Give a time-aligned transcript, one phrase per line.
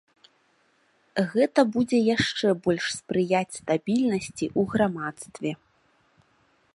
[1.33, 5.51] Гэта будзе яшчэ больш спрыяць стабільнасці ў грамадстве.